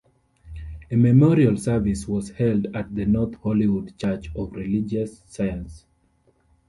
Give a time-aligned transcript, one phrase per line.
[0.89, 5.85] A memorial service was held at the North Hollywood Church of Religious Science.